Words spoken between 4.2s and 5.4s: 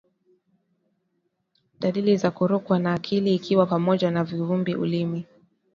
kuvimba ulimi